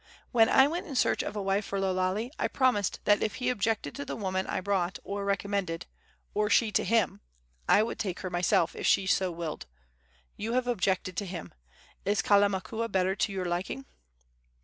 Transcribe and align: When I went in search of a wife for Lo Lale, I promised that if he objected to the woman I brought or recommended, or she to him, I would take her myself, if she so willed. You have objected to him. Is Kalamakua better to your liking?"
When 0.31 0.49
I 0.49 0.67
went 0.67 0.87
in 0.87 0.95
search 0.95 1.21
of 1.21 1.35
a 1.35 1.43
wife 1.43 1.63
for 1.63 1.79
Lo 1.79 1.93
Lale, 1.93 2.31
I 2.39 2.47
promised 2.47 3.01
that 3.05 3.21
if 3.21 3.35
he 3.35 3.49
objected 3.51 3.93
to 3.93 4.03
the 4.03 4.15
woman 4.15 4.47
I 4.47 4.59
brought 4.59 4.97
or 5.03 5.23
recommended, 5.23 5.85
or 6.33 6.49
she 6.49 6.71
to 6.71 6.83
him, 6.83 7.21
I 7.69 7.83
would 7.83 7.99
take 7.99 8.21
her 8.21 8.31
myself, 8.31 8.75
if 8.75 8.87
she 8.87 9.05
so 9.05 9.31
willed. 9.31 9.67
You 10.35 10.53
have 10.53 10.65
objected 10.65 11.15
to 11.17 11.25
him. 11.27 11.53
Is 12.03 12.23
Kalamakua 12.23 12.91
better 12.91 13.15
to 13.17 13.31
your 13.31 13.45
liking?" 13.45 13.85